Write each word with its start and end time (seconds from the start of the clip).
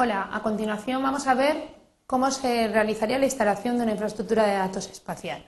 Hola, 0.00 0.28
a 0.32 0.44
continuación 0.44 1.02
vamos 1.02 1.26
a 1.26 1.34
ver 1.34 1.74
cómo 2.06 2.30
se 2.30 2.68
realizaría 2.68 3.18
la 3.18 3.24
instalación 3.24 3.76
de 3.76 3.82
una 3.82 3.90
infraestructura 3.90 4.46
de 4.46 4.54
datos 4.54 4.86
espacial. 4.86 5.44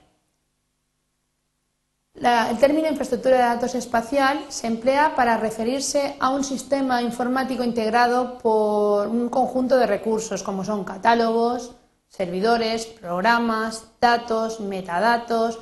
el 2.15 2.57
término 2.59 2.89
infraestructura 2.89 3.37
de 3.37 3.43
datos 3.43 3.75
espacial 3.75 4.43
se 4.49 4.67
emplea 4.67 5.15
para 5.15 5.37
referirse 5.37 6.17
a 6.19 6.31
un 6.31 6.43
sistema 6.43 7.01
informático 7.01 7.63
integrado 7.63 8.39
por 8.39 9.07
un 9.07 9.29
conjunto 9.29 9.77
de 9.77 9.87
recursos 9.87 10.43
como 10.43 10.65
son 10.65 10.83
catálogos, 10.83 11.73
servidores, 12.09 12.87
programas, 12.87 13.85
datos, 14.01 14.59
metadatos, 14.59 15.59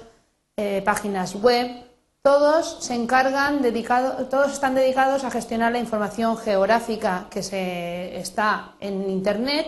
eh, 0.58 0.82
páginas 0.84 1.36
web, 1.36 1.89
todos 2.22 2.78
se 2.82 2.96
encargan 2.96 3.62
todos 4.30 4.52
están 4.52 4.76
dedicados 4.76 5.24
a 5.24 5.32
gestionar 5.32 5.72
la 5.72 5.80
información 5.80 6.38
geográfica 6.38 7.28
que 7.30 7.42
se 7.42 8.18
está 8.18 8.76
en 8.80 9.10
Internet 9.10 9.68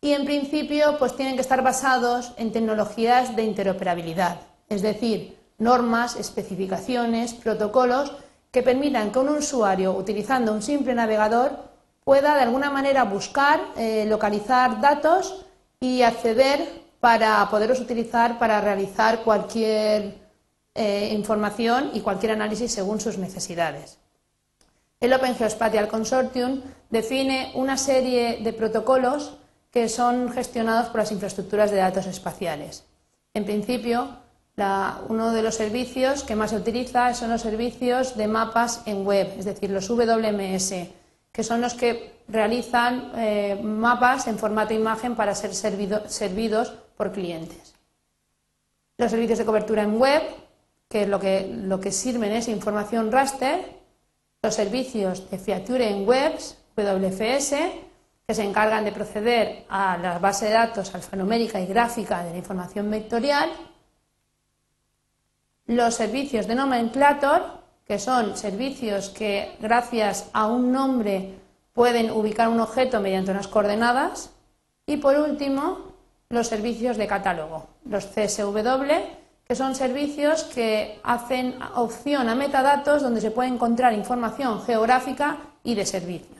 y 0.00 0.12
en 0.12 0.24
principio 0.24 0.98
pues 0.98 1.16
tienen 1.16 1.34
que 1.34 1.40
estar 1.40 1.62
basados 1.62 2.34
en 2.36 2.52
tecnologías 2.52 3.34
de 3.34 3.42
interoperabilidad, 3.44 4.40
es 4.68 4.82
decir, 4.82 5.36
normas, 5.58 6.16
especificaciones, 6.16 7.34
protocolos 7.34 8.12
que 8.52 8.62
permitan 8.62 9.10
que 9.10 9.18
un 9.18 9.30
usuario 9.30 9.92
utilizando 9.92 10.52
un 10.52 10.62
simple 10.62 10.94
navegador 10.94 11.52
pueda 12.04 12.36
de 12.36 12.42
alguna 12.42 12.70
manera 12.70 13.04
buscar, 13.04 13.60
eh, 13.76 14.04
localizar 14.06 14.80
datos 14.80 15.46
y 15.80 16.02
acceder 16.02 16.66
para 17.00 17.48
poderlos 17.50 17.80
utilizar 17.80 18.38
para 18.38 18.60
realizar 18.60 19.24
cualquier 19.24 20.27
eh, 20.78 21.12
información 21.12 21.90
y 21.92 22.00
cualquier 22.00 22.32
análisis 22.32 22.70
según 22.70 23.00
sus 23.00 23.18
necesidades. 23.18 23.98
El 25.00 25.12
Open 25.12 25.34
Geospatial 25.34 25.88
Consortium 25.88 26.62
define 26.88 27.50
una 27.54 27.76
serie 27.76 28.38
de 28.42 28.52
protocolos 28.52 29.38
que 29.72 29.88
son 29.88 30.30
gestionados 30.30 30.88
por 30.88 31.00
las 31.00 31.12
infraestructuras 31.12 31.72
de 31.72 31.78
datos 31.78 32.06
espaciales. 32.06 32.84
En 33.34 33.44
principio, 33.44 34.08
uno 35.08 35.32
de 35.32 35.42
los 35.42 35.56
servicios 35.56 36.24
que 36.24 36.34
más 36.34 36.50
se 36.50 36.56
utiliza 36.56 37.12
son 37.14 37.30
los 37.30 37.42
servicios 37.42 38.16
de 38.16 38.26
mapas 38.26 38.82
en 38.86 39.04
web, 39.04 39.34
es 39.38 39.44
decir, 39.44 39.70
los 39.70 39.88
WMS, 39.88 40.74
que 41.32 41.42
son 41.44 41.60
los 41.60 41.74
que 41.74 42.18
realizan 42.28 43.12
eh, 43.16 43.60
mapas 43.62 44.26
en 44.26 44.38
formato 44.38 44.74
imagen 44.74 45.14
para 45.14 45.34
ser 45.34 45.54
servidos 45.54 46.72
por 46.96 47.12
clientes. 47.12 47.74
Los 48.96 49.10
servicios 49.10 49.38
de 49.38 49.44
cobertura 49.44 49.82
en 49.82 49.98
web 49.98 50.22
que 50.88 51.06
lo 51.06 51.20
que, 51.20 51.46
lo 51.46 51.80
que 51.80 51.92
sirven 51.92 52.32
es 52.32 52.48
información 52.48 53.12
raster, 53.12 53.78
los 54.42 54.54
servicios 54.54 55.28
de 55.30 55.38
Feature 55.38 55.90
en 55.90 56.08
Webs, 56.08 56.56
WFS, 56.76 57.56
que 58.26 58.34
se 58.34 58.44
encargan 58.44 58.84
de 58.84 58.92
proceder 58.92 59.64
a 59.68 59.96
la 59.98 60.18
base 60.18 60.46
de 60.46 60.52
datos 60.52 60.94
alfanumérica 60.94 61.60
y 61.60 61.66
gráfica 61.66 62.22
de 62.24 62.30
la 62.30 62.36
información 62.36 62.90
vectorial, 62.90 63.50
los 65.66 65.94
servicios 65.94 66.46
de 66.46 66.54
nomenclator, 66.54 67.58
que 67.86 67.98
son 67.98 68.36
servicios 68.36 69.10
que 69.10 69.56
gracias 69.60 70.28
a 70.32 70.46
un 70.46 70.72
nombre 70.72 71.34
pueden 71.72 72.10
ubicar 72.10 72.48
un 72.48 72.60
objeto 72.60 73.00
mediante 73.00 73.30
unas 73.30 73.48
coordenadas, 73.48 74.30
y 74.86 74.96
por 74.98 75.16
último, 75.16 75.92
los 76.28 76.48
servicios 76.48 76.96
de 76.96 77.06
catálogo, 77.06 77.66
los 77.84 78.06
CSW, 78.06 78.92
que 79.48 79.56
son 79.56 79.74
servicios 79.74 80.44
que 80.44 81.00
hacen 81.02 81.56
opción 81.74 82.28
a 82.28 82.34
metadatos 82.34 83.00
donde 83.00 83.22
se 83.22 83.30
puede 83.30 83.48
encontrar 83.48 83.94
información 83.94 84.60
geográfica 84.60 85.38
y 85.64 85.74
de 85.74 85.86
servicios. 85.86 86.36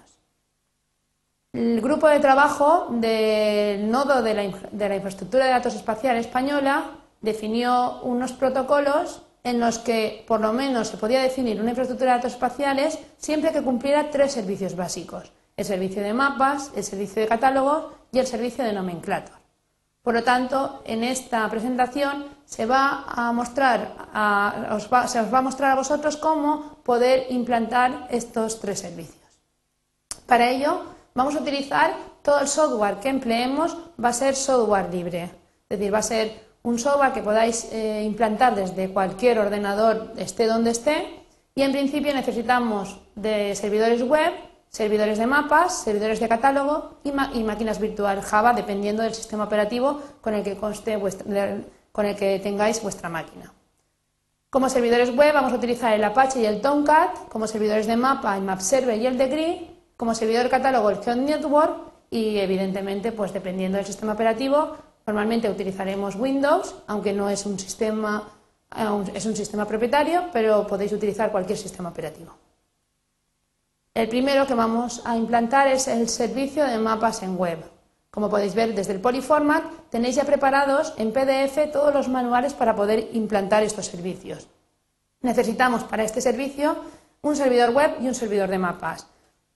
El 1.55 1.81
grupo 1.81 2.07
de 2.07 2.21
trabajo 2.21 2.89
del 2.91 3.91
nodo 3.91 4.21
de 4.21 4.35
la, 4.35 4.45
infraestructura 4.45 5.47
de 5.47 5.53
datos 5.53 5.75
espacial 5.75 6.19
española 6.19 6.99
definió 7.23 8.03
unos 8.03 8.33
protocolos 8.33 9.23
en 9.43 9.59
los 9.59 9.79
que 9.79 10.23
por 10.29 10.43
lo 10.43 10.53
menos 10.53 10.89
se 10.89 10.99
podía 10.99 11.23
definir 11.23 11.63
una 11.63 11.71
infraestructura 11.71 12.13
de 12.13 12.19
datos 12.19 12.33
espaciales 12.35 12.99
siempre 13.17 13.53
que 13.53 13.63
cumpliera 13.63 14.11
tres 14.11 14.33
servicios 14.33 14.77
básicos, 14.77 15.33
el 15.57 15.65
servicio 15.65 16.03
de 16.03 16.13
mapas, 16.13 16.73
el 16.77 16.85
servicio 16.85 17.23
de 17.23 17.29
catálogo 17.29 17.95
y 18.13 18.19
el 18.19 18.27
servicio 18.27 18.65
de 18.65 18.75
nomenclator. 18.75 19.48
Por 20.09 20.15
lo 20.15 20.25
tanto, 20.25 20.81
en 20.87 21.05
esta 21.05 21.47
presentación 21.51 22.25
se, 22.47 22.65
va 22.65 23.05
a 23.07 23.31
mostrar 23.31 24.09
se 25.07 25.21
os 25.21 25.35
va 25.35 25.39
a 25.39 25.43
mostrar 25.43 25.73
a 25.73 25.75
vosotros 25.75 26.17
cómo 26.17 26.79
poder 26.83 27.27
implantar 27.29 28.09
estos 28.11 28.59
tres 28.59 28.79
servicios. 28.79 29.29
Para 30.25 30.49
ello, 30.49 30.81
vamos 31.13 31.37
a 31.37 31.41
utilizar 31.41 31.93
todo 32.23 32.41
el 32.41 32.49
software 32.49 33.01
que 33.01 33.11
empleemos, 33.11 33.77
va 34.03 34.09
a 34.09 34.15
ser 34.15 34.35
software 34.35 34.89
libre. 34.91 35.25
Es 35.69 35.79
decir, 35.79 35.93
va 35.93 35.99
a 35.99 36.03
ser 36.03 36.41
un 36.63 36.79
software 36.79 37.13
que 37.13 37.21
podáis 37.21 37.69
eh, 37.71 38.03
implantar 38.03 38.55
desde 38.55 38.89
cualquier 38.89 39.39
ordenador, 39.39 40.15
esté 40.17 40.47
donde 40.47 40.71
esté, 40.71 41.21
y 41.55 41.61
en 41.61 41.73
principio 41.73 42.15
necesitamos 42.15 42.99
de 43.15 43.55
servidores 43.55 44.03
web 44.03 44.33
servidores 44.69 45.19
de 45.19 45.27
mapas, 45.27 45.83
servidores 45.83 46.21
de 46.21 46.29
catálogo 46.29 47.01
y, 47.05 47.13
máquinas 47.13 47.81
virtual 47.81 48.21
Java, 48.23 48.53
dependiendo 48.53 49.03
del 49.03 49.15
sistema 49.15 49.45
operativo 49.45 50.01
con 50.21 50.35
el 50.35 50.43
que, 50.43 50.57
conste 50.57 50.99
con 51.93 52.07
el 52.07 52.17
que 52.17 52.39
tengáis 52.41 52.83
vuestra 52.83 53.09
máquina. 53.09 53.53
Como 54.51 54.71
servidores 54.71 55.15
web 55.15 55.35
vamos 55.35 55.53
a 55.53 55.57
utilizar 55.57 55.93
el 55.93 56.03
Apache 56.05 56.41
y 56.41 56.47
el 56.47 56.61
Tomcat, 56.61 57.29
como 57.29 57.47
servidores 57.47 57.87
de 57.87 57.97
mapa 57.97 58.37
el 58.37 58.45
MapServer 58.45 58.99
y 58.99 59.07
el 59.07 59.19
Degree, 59.19 59.71
como 59.97 60.15
servidor 60.15 60.45
de 60.45 60.51
catálogo 60.51 60.91
el 60.91 61.25
Network 61.25 61.77
y 62.11 62.39
evidentemente 62.39 63.13
pues 63.13 63.33
dependiendo 63.33 63.77
del 63.77 63.87
sistema 63.87 64.13
operativo 64.13 64.77
normalmente 65.07 65.51
utilizaremos 65.51 66.17
Windows, 66.17 66.75
aunque 66.87 67.13
no 67.13 67.29
es 67.29 67.45
un 67.45 67.59
sistema 67.59 68.29
es 69.15 69.27
un 69.27 69.35
sistema 69.35 69.65
propietario, 69.67 70.25
pero 70.33 70.67
podéis 70.67 70.93
utilizar 70.93 71.33
cualquier 71.33 71.59
sistema 71.59 71.89
operativo. 71.89 72.35
El 73.99 74.09
primero 74.09 74.47
que 74.47 74.55
vamos 74.55 75.03
a 75.05 75.17
implantar 75.17 75.67
es 75.67 75.89
el 75.89 76.09
servicio 76.09 76.65
de 76.65 76.79
mapas 76.79 77.25
en 77.25 77.37
web. 77.37 77.59
Como 78.13 78.31
podéis 78.31 78.55
ver 78.55 78.73
desde 78.73 78.93
el 78.93 79.01
Polyformat 79.01 79.65
tenéis 79.91 80.15
ya 80.15 80.23
preparados 80.23 80.95
en 80.99 81.13
PDF 81.13 81.73
todos 81.73 81.93
los 81.93 82.07
manuales 82.07 82.55
para 82.55 82.77
poder 82.77 83.09
implantar 83.15 83.65
estos 83.65 83.87
servicios. 83.87 84.47
Necesitamos 85.21 85.83
para 85.83 86.05
este 86.05 86.21
servicio 86.21 86.77
un 87.23 87.35
servidor 87.35 87.71
web 87.71 87.97
y 88.01 88.07
un 88.07 88.15
servidor 88.15 88.49
de 88.49 88.59
mapas. 88.59 89.09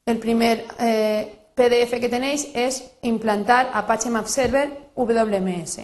El 0.07 0.19
primer 0.19 0.67
eh, 0.81 1.47
PDF 1.55 2.01
que 2.01 2.09
tenéis 2.09 2.49
es 2.53 2.91
implantar 3.03 3.71
Apache 3.73 4.11
Map 4.11 4.27
Server 4.27 4.91
WMS. 4.97 5.83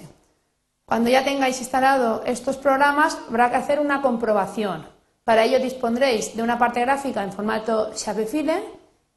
Cuando 0.85 1.11
ya 1.11 1.23
tengáis 1.23 1.61
instalado 1.61 2.25
estos 2.27 2.57
programas 2.57 3.19
habrá 3.29 3.51
que 3.51 3.57
hacer 3.57 3.79
una 3.79 4.03
comprobación 4.03 4.98
para 5.29 5.45
ello 5.45 5.61
dispondréis 5.61 6.35
de 6.35 6.43
una 6.43 6.59
parte 6.59 6.81
gráfica 6.81 7.23
en 7.23 7.35
formato 7.35 7.93
Shapefile 7.95 8.63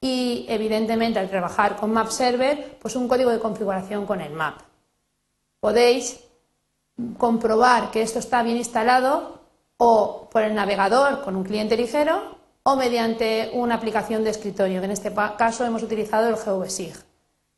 y, 0.02 0.46
evidentemente, 0.50 1.20
al 1.20 1.30
trabajar 1.30 1.78
con 1.78 1.94
Map 1.94 2.10
Server, 2.10 2.78
pues 2.82 2.98
un 2.98 3.08
código 3.08 3.30
de 3.30 3.40
configuración 3.40 4.06
con 4.06 4.20
el 4.20 4.34
map. 4.34 4.60
Podéis 5.62 6.20
comprobar 7.18 7.92
que 7.92 8.02
esto 8.02 8.20
está 8.20 8.44
bien 8.44 8.58
instalado 8.58 9.40
o 9.78 10.28
por 10.30 10.42
el 10.42 10.54
navegador 10.54 11.22
con 11.22 11.38
un 11.38 11.46
cliente 11.46 11.78
ligero 11.78 12.36
o 12.64 12.76
mediante 12.76 13.50
una 13.54 13.76
aplicación 13.76 14.26
de 14.26 14.32
escritorio, 14.32 14.82
que 14.82 14.86
en 14.88 14.92
este 14.92 15.14
caso 15.14 15.64
hemos 15.64 15.82
utilizado 15.82 16.28
el 16.28 16.36
GVSIG. 16.36 16.94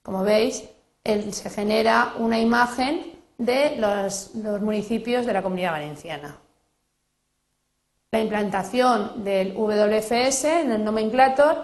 Como 0.03 0.24
veis, 0.24 0.63
se 1.03 1.50
genera 1.50 2.13
una 2.19 2.40
imagen 2.40 3.13
de 3.40 3.78
los 3.78 4.36
municipios 4.62 5.25
de 5.25 5.34
la 5.34 5.42
comunidad 5.42 5.72
valenciana 5.72 6.38
la 8.13 8.19
implantación 8.19 9.24
del 9.24 9.56
WFS 9.56 10.46
en 10.46 10.72
el 10.72 10.84
nomenclator, 10.84 11.63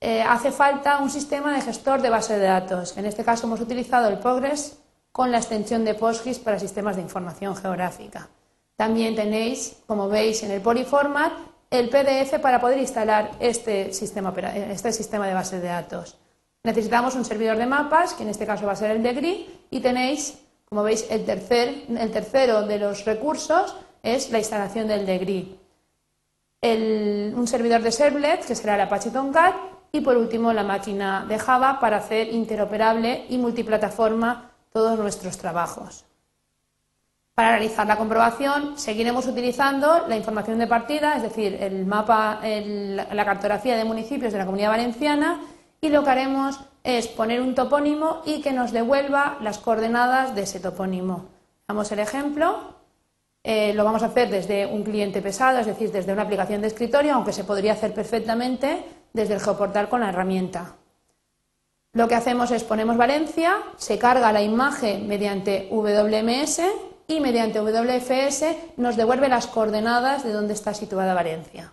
eh, 0.00 0.22
hace 0.22 0.52
falta 0.52 0.98
un 0.98 1.10
sistema 1.10 1.52
de 1.52 1.62
gestor 1.62 2.00
de 2.00 2.08
base 2.08 2.38
de 2.38 2.46
datos. 2.46 2.96
En 2.96 3.06
este 3.06 3.24
caso 3.24 3.48
hemos 3.48 3.60
utilizado 3.60 4.06
el 4.06 4.20
Progress 4.20 4.78
con 5.10 5.32
la 5.32 5.38
extensión 5.38 5.84
de 5.84 5.94
PostGIS 5.94 6.38
para 6.38 6.60
sistemas 6.60 6.94
de 6.94 7.02
información 7.02 7.56
geográfica. 7.56 8.28
También 8.76 9.16
tenéis, 9.16 9.82
como 9.88 10.08
veis 10.08 10.44
en 10.44 10.52
el 10.52 10.60
Polyformat, 10.60 11.32
el 11.70 11.88
PDF 11.88 12.38
para 12.40 12.60
poder 12.60 12.78
instalar 12.78 13.32
este 13.40 13.92
sistema, 13.92 14.32
este 14.70 14.92
sistema 14.92 15.26
de 15.26 15.34
base 15.34 15.58
de 15.58 15.66
datos. 15.66 16.18
Necesitamos 16.62 17.16
un 17.16 17.24
servidor 17.24 17.56
de 17.56 17.66
mapas, 17.66 18.14
que 18.14 18.22
en 18.22 18.28
este 18.28 18.46
caso 18.46 18.64
va 18.64 18.74
a 18.74 18.76
ser 18.76 18.92
el 18.92 19.02
Degree, 19.02 19.66
y 19.70 19.80
tenéis, 19.80 20.38
como 20.68 20.84
veis, 20.84 21.04
el, 21.10 21.24
tercer, 21.24 21.82
el 21.88 22.12
tercero 22.12 22.62
de 22.62 22.78
los 22.78 23.04
recursos 23.04 23.74
es 24.04 24.30
la 24.30 24.38
instalación 24.38 24.86
del 24.86 25.04
Un 26.62 27.46
servidor 27.46 27.80
de 27.82 27.90
servlet, 27.90 28.44
que 28.44 28.54
será 28.54 28.74
el 28.74 28.82
Apache 28.82 29.10
Tomcat, 29.10 29.54
y 29.92 30.00
por 30.02 30.16
último 30.16 30.52
la 30.52 30.62
máquina 30.62 31.24
de 31.26 31.38
Java 31.38 31.80
para 31.80 31.96
hacer 31.96 32.32
interoperable 32.32 33.24
y 33.28 33.38
multiplataforma 33.38 34.52
todos 34.72 34.98
nuestros 34.98 35.36
trabajos. 35.38 36.04
Para 37.34 37.52
realizar 37.52 37.86
la 37.86 37.96
comprobación 37.96 38.78
seguiremos 38.78 39.26
utilizando 39.26 40.06
la 40.06 40.16
información 40.16 40.58
de 40.58 40.66
partida, 40.66 41.16
es 41.16 41.22
decir, 41.22 41.56
el 41.60 41.86
mapa, 41.86 42.40
la 42.42 43.24
cartografía 43.24 43.76
de 43.76 43.84
municipios 43.84 44.32
de 44.32 44.38
la 44.38 44.44
Comunidad 44.44 44.70
Valenciana 44.70 45.40
y 45.80 45.88
lo 45.88 46.04
que 46.04 46.10
haremos 46.10 46.60
es 46.84 47.08
poner 47.08 47.40
un 47.40 47.54
topónimo 47.54 48.20
y 48.26 48.42
que 48.42 48.52
nos 48.52 48.72
devuelva 48.72 49.38
las 49.40 49.58
coordenadas 49.58 50.34
de 50.34 50.42
ese 50.42 50.60
topónimo. 50.60 51.26
Damos 51.66 51.90
el 51.92 52.00
ejemplo. 52.00 52.79
Eh, 53.42 53.72
lo 53.74 53.84
vamos 53.84 54.02
a 54.02 54.06
hacer 54.06 54.28
desde 54.28 54.66
un 54.66 54.82
cliente 54.82 55.22
pesado, 55.22 55.58
es 55.58 55.66
decir, 55.66 55.90
desde 55.90 56.12
una 56.12 56.22
aplicación 56.22 56.60
de 56.60 56.68
escritorio, 56.68 57.14
aunque 57.14 57.32
se 57.32 57.44
podría 57.44 57.72
hacer 57.72 57.94
perfectamente 57.94 58.84
desde 59.12 59.34
el 59.34 59.40
geoportal 59.40 59.88
con 59.88 60.00
la 60.00 60.10
herramienta. 60.10 60.76
Lo 61.92 62.06
que 62.06 62.14
hacemos 62.14 62.50
es 62.50 62.62
ponemos 62.62 62.96
Valencia, 62.96 63.56
se 63.76 63.98
carga 63.98 64.32
la 64.32 64.42
imagen 64.42 65.08
mediante 65.08 65.68
WMS 65.72 66.60
y 67.08 67.18
mediante 67.18 67.60
WFS 67.60 68.44
nos 68.76 68.96
devuelve 68.96 69.28
las 69.28 69.48
coordenadas 69.48 70.22
de 70.22 70.32
dónde 70.32 70.54
está 70.54 70.72
situada 70.74 71.14
Valencia. 71.14 71.72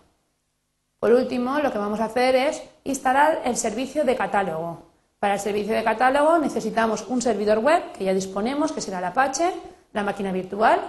Por 0.98 1.12
último, 1.12 1.60
lo 1.60 1.70
que 1.70 1.78
vamos 1.78 2.00
a 2.00 2.06
hacer 2.06 2.34
es 2.34 2.62
instalar 2.82 3.42
el 3.44 3.56
servicio 3.56 4.04
de 4.04 4.16
catálogo. 4.16 4.88
Para 5.20 5.34
el 5.34 5.40
servicio 5.40 5.74
de 5.74 5.84
catálogo 5.84 6.38
necesitamos 6.38 7.06
un 7.06 7.22
servidor 7.22 7.58
web 7.58 7.92
que 7.92 8.04
ya 8.04 8.14
disponemos, 8.14 8.72
que 8.72 8.80
será 8.80 8.98
el 8.98 9.04
Apache, 9.04 9.52
la 9.92 10.02
máquina 10.02 10.32
virtual, 10.32 10.80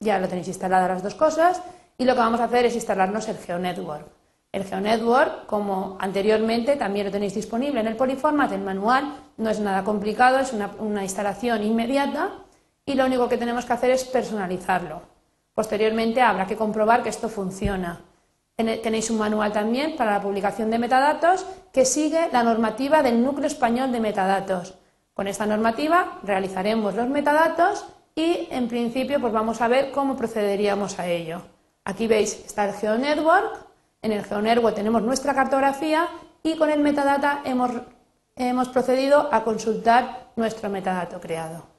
ya 0.00 0.18
lo 0.18 0.28
tenéis 0.28 0.48
instalada 0.48 0.88
las 0.88 1.02
dos 1.02 1.14
cosas, 1.14 1.62
y 1.98 2.04
lo 2.04 2.14
que 2.14 2.20
vamos 2.20 2.40
a 2.40 2.44
hacer 2.44 2.66
es 2.66 2.74
instalarnos 2.74 3.28
el 3.28 3.38
GeoNetwork. 3.38 4.06
El 4.52 4.64
GeoNetwork, 4.64 5.46
como 5.46 5.96
anteriormente, 6.00 6.76
también 6.76 7.06
lo 7.06 7.12
tenéis 7.12 7.34
disponible 7.34 7.80
en 7.80 7.86
el 7.86 7.96
Polyformat, 7.96 8.52
el 8.52 8.62
manual, 8.62 9.14
no 9.36 9.50
es 9.50 9.60
nada 9.60 9.84
complicado, 9.84 10.38
es 10.38 10.52
una, 10.52 10.70
una 10.78 11.02
instalación 11.02 11.62
inmediata 11.62 12.30
y 12.84 12.94
lo 12.94 13.04
único 13.04 13.28
que 13.28 13.36
tenemos 13.36 13.64
que 13.64 13.72
hacer 13.72 13.90
es 13.90 14.04
personalizarlo. 14.04 15.02
Posteriormente 15.54 16.20
habrá 16.20 16.46
que 16.46 16.56
comprobar 16.56 17.02
que 17.02 17.08
esto 17.08 17.28
funciona. 17.28 18.00
Tenéis 18.56 19.10
un 19.10 19.18
manual 19.18 19.52
también 19.52 19.96
para 19.96 20.12
la 20.12 20.22
publicación 20.22 20.70
de 20.70 20.78
metadatos 20.78 21.44
que 21.72 21.84
sigue 21.84 22.30
la 22.32 22.42
normativa 22.42 23.02
del 23.02 23.22
núcleo 23.22 23.46
español 23.46 23.92
de 23.92 24.00
metadatos. 24.00 24.74
Con 25.12 25.28
esta 25.28 25.44
normativa 25.44 26.18
realizaremos 26.22 26.94
los 26.94 27.08
metadatos 27.08 27.86
y 28.16 28.48
en 28.50 28.66
principio 28.66 29.20
pues 29.20 29.32
vamos 29.32 29.60
a 29.60 29.68
ver 29.68 29.92
cómo 29.92 30.16
procederíamos 30.16 30.98
a 30.98 31.06
ello. 31.06 31.42
Aquí 31.84 32.08
veis 32.08 32.42
está 32.44 32.64
el 32.64 32.74
GeoNetwork, 32.74 33.66
en 34.02 34.12
el 34.12 34.24
GeoNetwork 34.24 34.74
tenemos 34.74 35.02
nuestra 35.02 35.34
cartografía 35.34 36.08
y 36.42 36.56
con 36.56 36.70
el 36.70 36.80
metadata 36.80 37.42
hemos, 37.44 37.70
hemos 38.34 38.68
procedido 38.70 39.28
a 39.30 39.44
consultar 39.44 40.32
nuestro 40.34 40.70
metadato 40.70 41.20
creado. 41.20 41.75